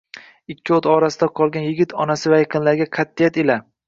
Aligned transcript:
Ikki 0.51 0.73
o`t 0.77 0.85
orasida 0.93 1.27
qolgan 1.39 1.67
yigit 1.67 1.93
onasi 2.05 2.31
va 2.35 2.39
yaqinlariga 2.41 2.89
qat`iyat 2.99 3.39
ila 3.45 3.59